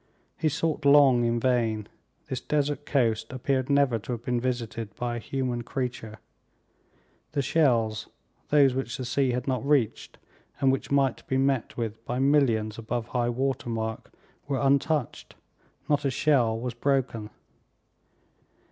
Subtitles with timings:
[0.35, 1.87] He sought long in vain.
[2.27, 6.17] This desert coast appeared never to have been visited by a human creature.
[7.33, 8.07] The shells,
[8.49, 10.17] those which the sea had not reached,
[10.59, 14.11] and which might be met with by millions above high water mark,
[14.47, 15.35] were untouched.
[15.87, 17.29] Not a shell was broken.